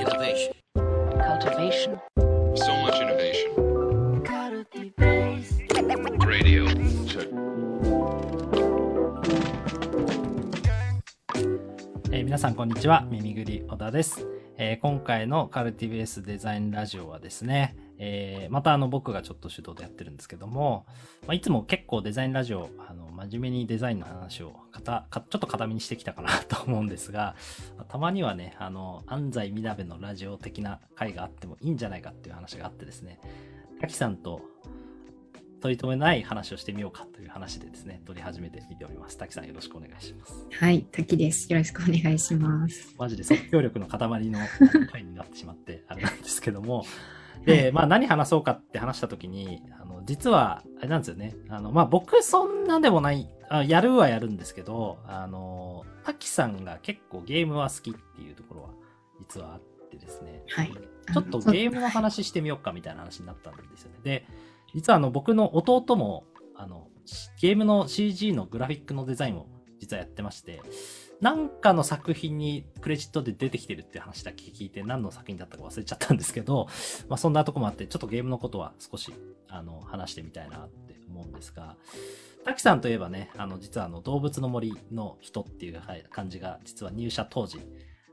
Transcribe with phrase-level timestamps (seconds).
[0.00, 0.54] Innovation.
[1.28, 2.00] cultivation,
[2.56, 3.50] So much innovation.
[6.26, 6.64] Radio.
[7.04, 7.28] Check.
[12.12, 14.26] えー皆さんこんにちは耳ぐり小田です、
[14.56, 20.86] えー今回のカルティベースデザインラジオはですね、えーまたあの僕がちょっと主導でやってるんですけども、
[21.26, 27.36] まあ、いつも結構デザインラジオあの真面目にデザインの話をかたかちょっと固めにしてきたかなと思うんですが
[27.88, 33.20] たまにはねあの安西みなべのラジオ的な回があってもいいんじゃないかっていう話があってですね
[33.80, 34.40] 滝さんと
[35.60, 41.52] 取り留めない話をしてみようかという話でですね取り始めてみております滝さんよろしくお願いしますはい、滝です。
[41.52, 42.94] よろしくお願いします。
[42.98, 44.38] マジで即興力の塊の
[44.90, 46.84] 回になってしまって、あれなんですけども。
[47.44, 51.34] で、まあ何話そうかって話した時に、あの、実は、あれなんですよね。
[51.48, 58.68] あの、まあ僕そんなでもない、あやるはやるんですけど、あの、滝さんが結構ゲームは好きっていうところは
[59.20, 60.42] 実はあってですね。
[60.48, 60.72] はい。
[61.12, 63.98] ちょっとゲームの話してみようかみたいな話になったんですよね。
[64.04, 64.26] で、
[64.74, 66.88] 実はあの僕の弟も、あの、
[67.40, 69.46] ゲームの CG のグラフィックのデザインを
[69.80, 70.62] 実はやってまして、
[71.20, 76.66] なんかの作品にクレジットで出てきてるって話だけ聞いて何の作品だったか忘れちゃったんですけど、
[77.08, 79.12] まあそんなとこもあって、ちょっとゲームのことは少し、
[79.48, 81.76] あの、話してみたいなって思うんですが、
[82.44, 87.60] 滝さんといえばね、あの、実はあの、動物の森の人っていうはい感じが、実は入社当時、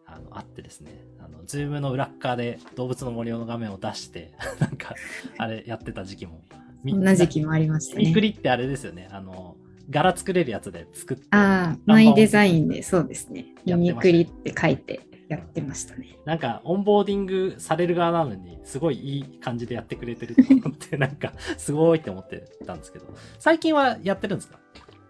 [0.06, 4.96] あの、あってですね、あの、ズームの裏っ側で動物の森の画面を出して、 なんか、
[5.38, 6.42] あれやってた時期も。
[6.84, 8.22] みこんな時期もありましたミクね。
[8.22, 9.56] リってあれですよね、あの、
[9.90, 13.46] 柄作れるやつで作って、ああ、マイデザインで、そうですね。
[13.66, 15.00] ミやってましたニクリって書いて
[15.30, 16.18] やってましたね。
[16.26, 23.06] なんか、オンボーディングされる側なのに、すごいいい感じでやってくれてると思って、 なんか、すごいって思ってたんですけど、
[23.40, 24.60] 最近はやってるんですか？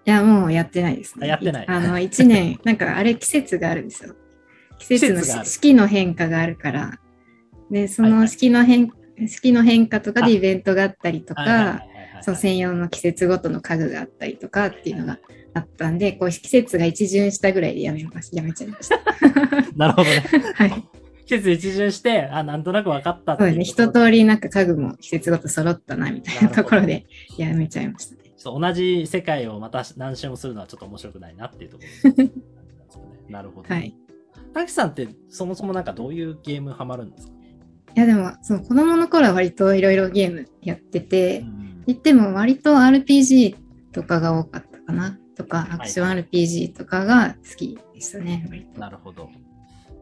[0.05, 1.25] いや、もうやってないですね。
[1.25, 4.15] あやってないあの、一年、 なんかあれ季節があるんですよ。
[4.79, 6.99] 季節の四季の変化があるから。
[7.71, 8.91] で、そはいはいの四季の変、
[9.27, 15.19] 四季の変化とかあでイベントがあったりとか、はいはいはいはいそう専用の季節ごとの家具があったりとかっていうのが
[15.53, 18.99] あったんで、こう季節が一巡したぐらいでやめましやめちゃいました。
[19.75, 20.23] なるほどね。
[20.55, 20.71] はい。
[21.25, 23.65] 季節一巡して、あ、なんとなく分かったってそうですね。
[23.65, 27.05] 一通りなんか家具も季節ごと揃ったなみたいなところで
[27.37, 28.21] やめちゃいましたね。
[28.37, 32.31] ちょっと同じ世界をまた何周もするのはちょっと面白くないなっていうところです ね
[33.29, 33.73] なるほど。
[33.73, 33.93] はい。
[34.53, 37.46] 滝さんってそもそもなんかどういうゲームハマるんですか、い
[37.99, 43.55] やでも、その子供の頃は割といろいろゲームやってて、うん言っても割と RPG
[43.93, 45.17] とかが多かったかな。
[45.37, 48.77] とか、アクション RPG とかが好きでしたね、割と。
[48.81, 49.29] なるほど。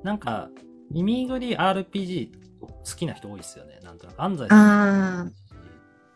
[0.02, 0.50] なんか、
[0.90, 3.80] 耳ぐり RPG 好きな人多いですよね。
[3.84, 4.20] なんとなく。
[4.24, 5.20] 安西さん。
[5.20, 5.32] あー、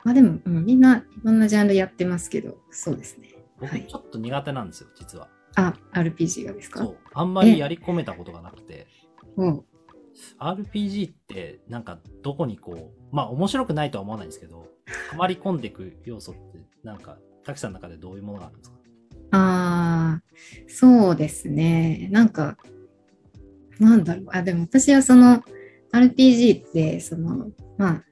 [0.05, 3.27] まあでも、うんみんないろんなジャンルやってますけど、そうですね。
[3.61, 5.27] はい僕ちょっと苦手なんですよ、実は。
[5.55, 6.79] あ、RPG がですか？
[6.79, 6.97] そう。
[7.13, 8.87] あんまりやり込めたことがなくて。
[10.39, 10.47] うん。
[10.47, 14.65] RPG ってなんかどこにこう、まあ面白くないとは思わないんですけど、は
[15.17, 18.77] まり込んでいく要素ってなんか、滝さんの中でどういうものがあるんですか？
[19.31, 20.23] ああ、
[20.67, 22.09] そうですね。
[22.11, 22.57] なんか、
[23.79, 24.25] なんだろう。
[24.31, 25.43] あ、でも私はその
[25.93, 28.03] RPG って、その、まあ、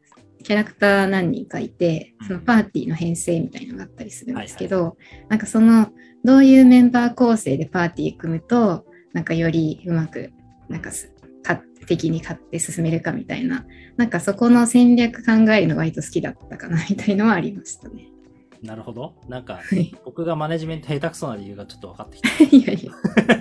[0.44, 4.96] キャラクター何人かいて、そのパーティーの編成みたいなのがあったりするんですけど、
[5.28, 5.90] なんかその、
[6.24, 10.31] どういうメンバー構成でパーティー組むと、なんかよりうまく、
[10.69, 11.12] なんかす、
[11.88, 13.66] か敵に勝って進めるかみたいな、
[13.96, 18.09] なんかそこの戦略考えるのが割と好きだったかな、みたいのはありましたね。
[18.64, 19.16] なるほど。
[19.30, 19.94] なんか、はい。
[20.03, 22.30] 僕がマネジメント下手くそな理由がちょっと分かってきた。
[22.58, 22.92] いやい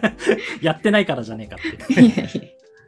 [0.61, 1.59] やってないからじゃねえかっ
[1.89, 1.95] て。
[1.95, 2.43] や、 いやいや。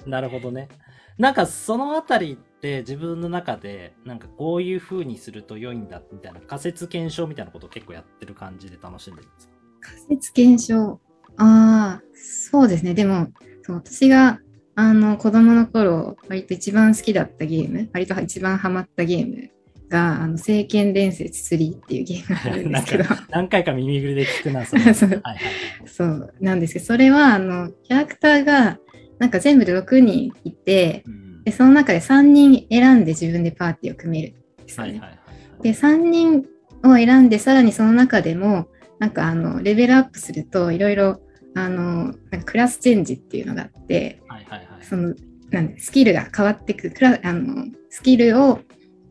[0.06, 0.68] なるほどね。
[1.16, 9.54] なんかそのあたりって自分の中でなんかこういう風にすると良いんだみたいな仮説検証みたいなことを結構やってる感じで楽しんでるんですか？
[9.80, 11.00] 仮説検証？
[11.38, 12.94] ああ、そうですね。
[12.94, 13.28] でも、
[13.62, 14.38] そう私が、
[14.80, 19.50] あの、子供の頃、割と一番好きだったゲーム、割と一番ハマったゲーム
[19.88, 24.94] が、あの、聖剣伝説3っていうゲームがあるんですけど、 何回か耳ぐりで聞くな、それ。
[24.94, 25.38] そ うはいはい。
[25.84, 28.78] そう、なんですけど、それは、あの、キャラクターが、
[29.18, 34.92] なんか全部で6人いて、うんで、その中で3人選んで自分でパーティーを組めるんですよね。
[34.92, 35.16] はいはいは
[35.58, 35.62] い。
[35.62, 36.44] で、3人
[36.84, 38.68] を選んで、さらにその中でも、
[39.00, 41.20] なんかあの、レベルアップすると、いろいろ、
[41.54, 42.14] あの、
[42.44, 44.84] クラスチェンジっていうのがあって、はいはいはい。
[44.84, 45.14] その、
[45.50, 48.60] なんでスキルが変わってくクラあの、スキルを、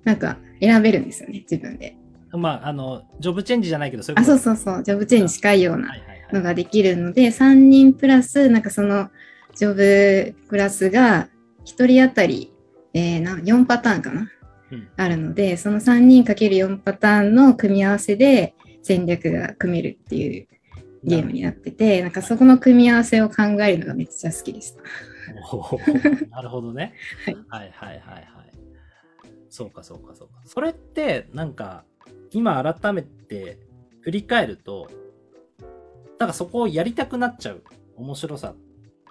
[0.04, 1.96] なんか選べるんですよね、自分で。
[2.32, 6.34] まあ、あの、ジョブチェンジじゃないけど、そういうあ、そうそうそう、ジョブチェンジに近いようなはいはいはい。
[6.34, 9.10] のができるので、3人プラス、なんかその、
[9.56, 11.30] ジョブクラスが、
[11.66, 12.54] 1人当たり、
[12.94, 14.30] えーな4パターンかな？
[14.72, 20.48] うんあるので、その3人かける4パターンの組み合わせで戦略が組めるっていう
[21.08, 24.82] ゲームになってて、なんかそこの組み合わせを考えるのがめっちゃ好きでした。
[26.30, 26.94] なるほどね。
[27.26, 28.28] はいはいはいはい。
[29.50, 30.36] そうかそうかそうか。
[30.46, 31.86] それって、なんか、
[32.32, 33.58] 今改めて
[34.02, 34.90] 振り返ると、
[36.20, 37.64] なんかそこをやりたくなっちゃう
[37.96, 38.56] 面白さっ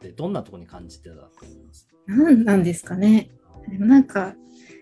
[0.01, 1.89] てどんなところに感じてたと思います？
[2.07, 3.31] なんなんですかね。
[3.69, 4.35] でもなんか、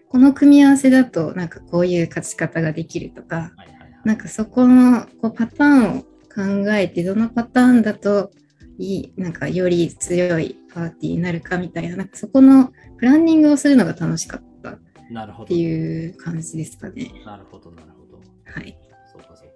[0.09, 4.01] この組み合わせだと、なんかこういう勝ち方ができるとか、はいはいはい。
[4.05, 6.05] なんかそこのこうパターンを
[6.35, 6.43] 考
[6.75, 8.31] えて、どのパターンだと
[8.79, 15.49] いい、なんかより強いパーティーになるかみたいな、なんかそこのプランニングをするのが楽しかったっなるほど。
[15.49, 17.13] ていう感じですかね。
[17.25, 18.21] なるほどなるほど。
[18.45, 18.77] はい。
[19.13, 19.55] そうかそうか。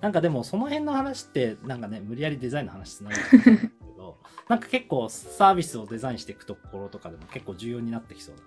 [0.00, 4.18] なんかでもその辺の話ってなんかね無理やりデザインの話つながってるんですけど
[4.48, 8.42] なんか結構サービスをデザインしていくところとかでも結構重要になってきそうな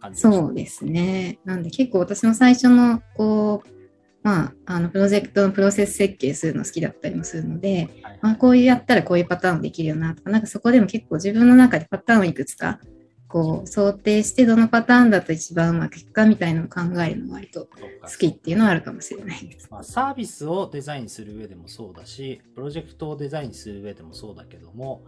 [0.00, 1.38] 感じそうですね。
[1.44, 3.68] なんで結構私も最初の、こう、
[4.22, 8.18] まあ、あの、プロジェクトのプロセス設計するの好きだったりもするので、はい。
[8.20, 12.80] まあ、こういうやったらこういうパターンもできるよなとか、なんかそこでも結構自分の中でパターンをいくつか、
[13.28, 17.68] こう、想定してどのパターンだと一番うまくいくかみたいなのを考えるのが割と
[18.02, 19.68] 好きっていうのはあるかもしれないです。
[19.70, 25.04] まあ、サービスをデザインする上でもそうだしプロジェクトをデザインする上でもそうだけども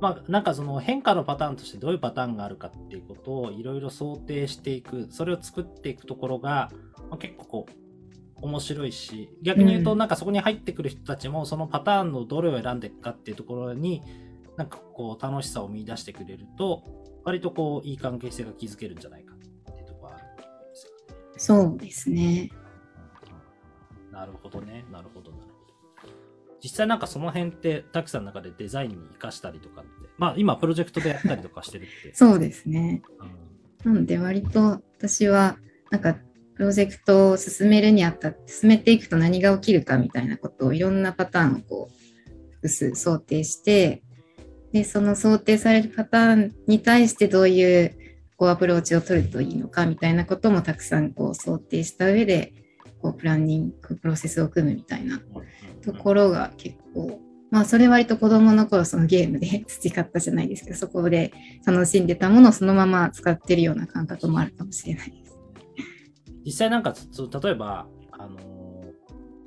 [0.00, 6.70] まあなんかその変化のパターンとしてどういうパターンがあるかっていうことをいろいろ想定していくそれを作っていくところが、
[7.10, 7.85] まあ、結構こう
[8.42, 14.02] 面白いし逆に言うとうんなんかそこに入ってくる人たちもそのパターンのどれを選んでいくかっていうところに
[14.56, 16.82] なんかこう楽しさを見出してくれると
[17.24, 19.48] 割とこういい関係性が築けるんじゃないかって
[19.80, 20.36] いうところがあるん
[20.70, 21.18] ですかね。
[21.36, 22.50] そうですね。
[24.12, 24.84] なるほどね。
[24.92, 26.12] なるほど、なるほど。
[26.62, 32.14] 実際なんかその辺って、たくさんの中でデザインに活かしたりとかって、まあ今プロジェクトでやったりとかしてるって。
[32.16, 33.02] そうですね。
[33.18, 33.46] うん
[33.84, 35.58] なので割と私は
[35.90, 36.16] なんか
[36.56, 44.02] プロジェクトを進めるにあたって進めていくと何が起きるかみたいなことをいろんなパターンをこう複数想定して
[44.72, 47.94] でその想定されるパターンに対してどういう
[48.36, 52.52] こうアプローチを取るといいのかみたいなこともたくさんこう想定した上で
[53.00, 55.20] こうプランニングプロセスを組むみたいな
[55.82, 57.20] ところが結構、
[57.50, 61.32] まあそれ割と子供の頃そのゲームで 培ったじゃないですけど、そこで
[61.64, 65.25] 楽しんでたものをそのまま使ってるような感覚もあるかもしれないです。
[66.46, 68.56] 実際なんか、例えば、あのー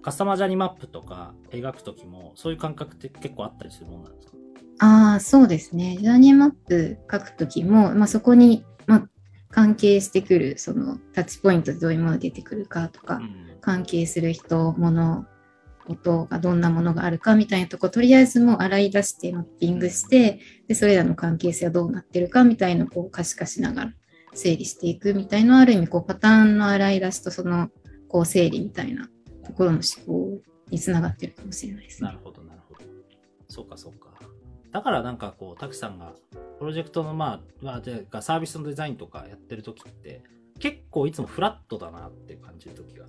[0.02, 4.34] カスタマージャーニーマップとか描くときも、そういう感覚って結構あったりするものなんですか？
[4.80, 5.98] ああ、そうですね。
[6.00, 9.10] ジャーニーマップ書くときも、まあそこに、まあ
[9.52, 15.26] 関係してくる、そのタッチポイントでどういうものが出てくるかとか、うん関係する人、物、
[15.90, 23.94] 音がどんなものがあるかみたいなとこ、とりあえずもう洗い出してマッピングして、で、それらの関係性はどうなってるかみたいなこう可視化しながら
[24.40, 27.70] 整理していくみたいなある意味こうパターンの洗い出しとその
[28.08, 29.10] こう整理みたいな
[29.46, 32.08] ところの思考につながってるかもしれないですね。
[32.08, 32.82] なるほど、なるほど。
[33.48, 34.10] そうか、そうか。
[34.72, 36.14] だからなんかこう、たくさんが、
[36.60, 37.82] プロジェクトのまあ、ま
[38.12, 40.24] あ、サービスのデザインとかやってる時って、
[40.60, 43.06] 結構いつもフラットだなって感じる時が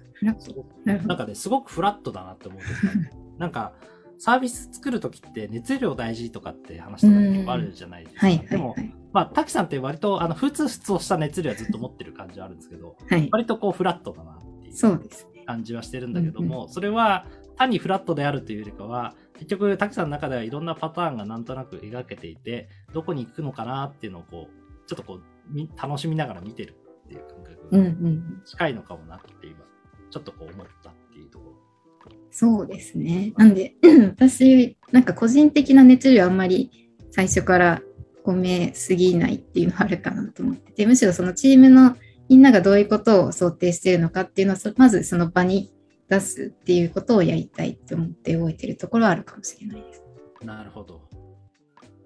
[1.06, 3.74] なんかね、すごくフラットだなって思う時が なんか、
[4.18, 8.26] サービス作る時って熱量大事とかって話とか結構あるじゃないですか。
[8.26, 8.99] はいはいはい。
[9.12, 13.28] まあ、滝さんって割と、あの、ふつふつとした熱量はずっと持ってる感じはあるんですけど、はい。
[13.32, 15.00] 割とこう、フラットだなっていう。
[15.46, 17.26] 感じはしてるんだけども、それは
[17.56, 27.36] 単にフラットであるというよりかは、結局、滝さんの中ではいろんなパターンがなんとなく描けていて、どこに行くのかなっていうのをこう、ちょっとこう、み楽しみながら見てるっていう感
[27.72, 28.42] うんう覚がん。
[28.44, 29.56] 近いのかもなって今、
[30.10, 31.56] ちょっとこう思ったっていうところ。
[32.30, 33.32] そうですね。
[33.36, 33.74] なんで、
[34.16, 37.82] 私、なんか個人的な熱量あんまり最初から
[38.24, 41.96] 込めすぎないっていうのはあるかなと思ってて、むしろそのチームの
[42.28, 45.72] みんながどういうことを想定しているのかっていうのをそ、まずその場に
[46.08, 50.02] 出すっていうことをやりたいって思って動いてるところはあるかもしれないです。
[50.44, 51.02] なるほど。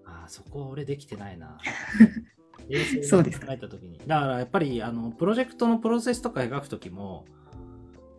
[0.04, 1.58] ああ、そこ俺できてないな。
[3.02, 3.98] そうですか考えたときに。
[4.06, 7.26] だからやっぱり、あの、プロジェクトのプロセスとか描くときも、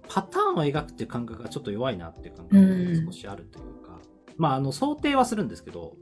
[0.08, 4.00] パターンを描くっていう感覚がちょっと弱いなっていう感覚が少しあるというか、
[4.38, 5.96] まあ、あの、想定はするんですけど、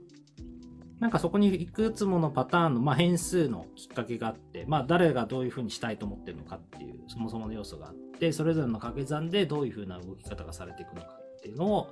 [1.04, 11.92] なんかそこにいくつものパターンの、まあ、変数のきっかけがあって、まあ、誰がどういうふうにしたいと思ってるのかっていう、そもそもの要素があって、それぞれの掛け算でどういうふうな動き方がされていくのかっていうのを、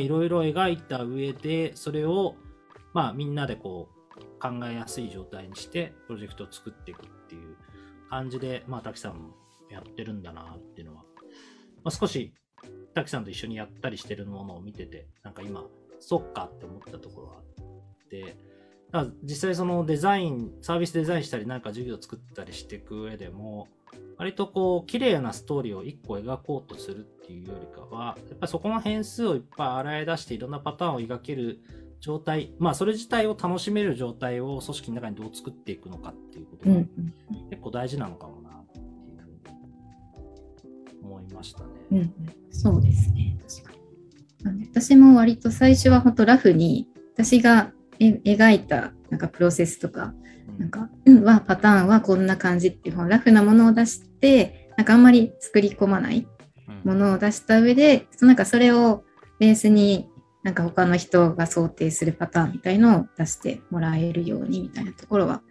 [0.00, 2.34] いろいろ描いた上で、それを、
[2.94, 7.54] まあ、みんなでこう、考えやすい状態にして、プロジェクトを作っていくっていう
[8.10, 9.36] 感じで、まあ、滝さんも
[9.70, 11.04] やってるんだなっていうのは、
[11.84, 12.34] まあ、少し、
[12.92, 15.62] 滝さんと一緒にやったりしてるものを見てて、なんか今、
[16.00, 17.57] そっかって思ったところがあって、
[18.90, 23.68] だから実際そのデザイン、サービスデザインしたり、なんか授業を作ったりしていく上でも、
[24.16, 31.60] 割とこう、綺麗なストーリーを一個描こうとするっていうよりかは、やっぱりそこの変数をいっぱい洗い出していろんなパターンを描ける
[32.00, 36.90] 状態、まあそれ自体を楽しめる状態を組織の中にどう作っていくのかっていうことがうん。
[37.50, 39.30] 結構大事なのかもなっていうふう
[41.00, 41.66] に思いましたね。
[41.92, 42.14] うんうん。
[42.50, 43.38] そうですね。
[43.46, 43.72] 確
[44.44, 44.66] かに。
[44.68, 50.28] 私も割と最初は本当ラフに、私がえ描いたなんかプロセスとか、うん
[50.58, 56.26] なんか、うん、はパターンはこんな感じっていう、ラフなものを出して、なんかあんまり作り込まない
[56.68, 59.04] うんものを出した上で、そのなんかそれを
[59.38, 60.08] ベースに
[60.42, 65.42] なんか他の人が想定するパターンみたいのを出してもらえるようにみたいなところは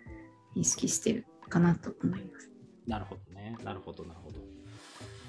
[0.56, 2.50] 意識してるかなと思います。
[2.86, 3.58] なるほどね。
[3.64, 4.40] なるほど、なるほど。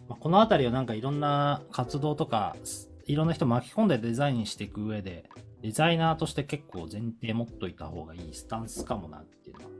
[0.08, 5.28] まあ、このあたりはなんかいろんな活動とか、すいろんな人巻き込んでデザインしていく上で、
[5.62, 9.70] デザイナーとして結構前提持っといた方がいいスタンスかもなっていうのは。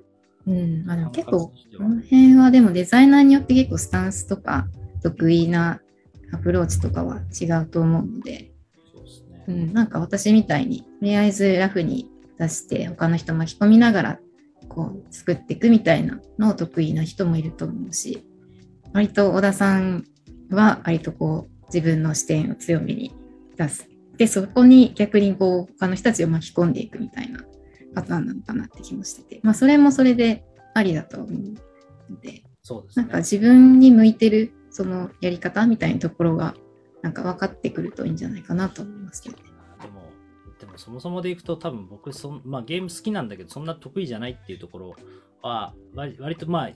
[0.46, 4.66] うん、まあでも結構この辺はでもデザイナーによって結構スタンスとか
[5.02, 5.80] 得意な
[6.32, 8.52] アプローチとかは違うと思うので、
[8.92, 9.44] そうですね。
[9.46, 12.08] うん、なんか私みたいにとりあえずラフに
[12.38, 14.18] 出して他の人巻き込みながら
[14.68, 18.24] こう作っていくみたいなのを得意な人もいると思うし
[18.92, 20.04] 割と小田さん
[20.50, 23.14] は割とこう自分の視点を強めに
[23.56, 27.40] 出すでそこに逆にこう他の人たちを巻き込んでいくみたいな
[27.94, 30.44] パターンなのかなって気もしててまあそれもそれで
[30.74, 33.04] ありだと思うのでそうですね。
[33.04, 36.54] なんか自分に向いてるそのやり方みたいなところが
[37.02, 39.44] なんか分かってくるといいんじゃないかなと思いますけどね。
[39.80, 40.02] でも、
[40.60, 44.96] でもそもそもでいくと多分僕そん、まあ、ゲーム好きなんだけど、そんな得意じゃないっていうところ
[45.42, 46.70] は、割割とまあ、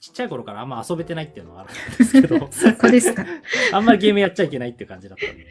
[0.00, 3.24] ちっちゃい頃からあんま遊べてないっていうのはあるんですけど、 そこですか。
[3.72, 5.46] あんまりゲームやっちゃいけないっていう感じだったんで。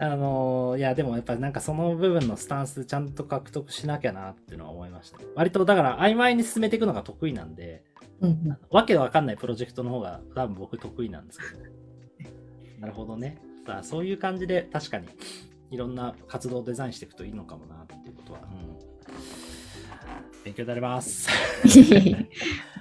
[0.00, 5.18] あのーいや、でもやっぱりなんかその部分のスタンスちゃんと獲得しなきゃなっていうのは思いました。
[5.34, 7.82] 割とだから曖昧に進めていくのが得意なんで、
[8.20, 12.30] うんうんわけわかんないプロジェクトの方が多分僕得意なんですけど。
[12.80, 13.38] なるほどね。
[13.66, 15.08] さあ、そういう感じで確かに
[15.70, 18.78] いろんな活動をデザインしていくといいのかもなっていうことは、うん、
[20.44, 21.28] 勉強になります。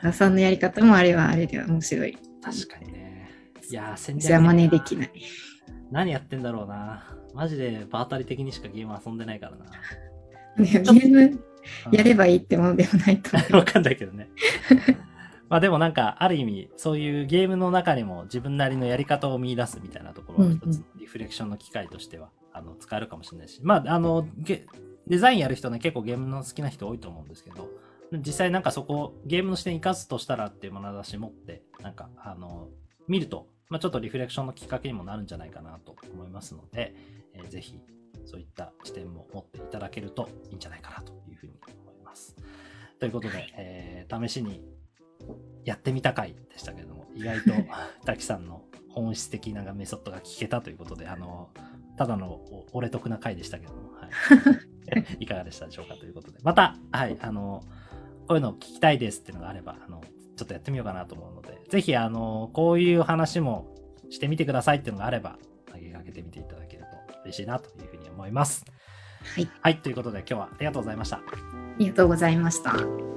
[0.01, 2.17] 田さんのやり方もあれはあれで面白い。
[2.41, 3.29] 確かにね。
[3.69, 5.11] いやー、戦略じゃあ真似できない。
[5.91, 7.03] 何やってんだろうな。
[7.33, 9.65] マジで場当たり的にしかゲーム遊んでないからな。
[10.57, 11.43] ゲーム
[11.91, 13.53] やればいいってものではないと思う。
[13.57, 14.29] わかんないけどね。
[15.49, 23.61] まあでもなんか、ある意味、そういうゲームの中にも自分なりのやり方を見出すみたいなところは一つのリフレクションの機会としては、あの、使えるかもしれないし。
[23.63, 24.65] まあ、あの、ゲ
[25.07, 27.69] デザインやる人ね、結構ゲームの好きな人多いと思うんですけど、
[28.11, 32.67] 実際なんかそこをゲームの視点に活かすとしたらっていう眼差し持って、なんか、あの、
[33.07, 36.95] 見ると、まあちょっとリフレクションのきっかけにもなるんじゃないかなと思いますので、
[37.33, 37.79] えーぜひ、
[38.25, 42.35] そういった視点も持っていただけるといいんじゃないかなというふうに思います。
[42.99, 44.61] ということで、えー試しに
[45.65, 47.51] やってみた回でしたけれども、意外と
[48.05, 51.49] 滝さんの本質的なメソッドが聞けたということで、あの、
[51.97, 57.63] ただのお俺得な回でしたけども、はい、 いかがでしたでしょうかということで、また、はい、あの、
[58.27, 60.01] こういうのを聞きたいですっていうのがあれば、あの、
[60.37, 63.67] ちょっとやってみようかなと思うので、ぜひ、あの、こういう話も
[64.09, 65.37] してみてくださいっていうのがあれば、
[65.71, 68.63] 投げかけてみていただけると嬉しいなというふうに思います。
[69.35, 69.49] はい。
[69.61, 71.17] はい、ということで今日はありがとうございました。
[71.17, 71.21] あ
[71.79, 73.16] りがとうございました。